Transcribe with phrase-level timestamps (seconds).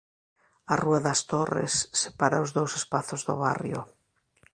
[0.73, 3.79] A rúa das Torres separa os dous espazos do barrio.